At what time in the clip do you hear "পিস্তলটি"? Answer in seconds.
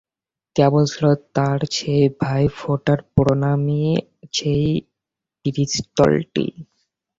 5.45-6.45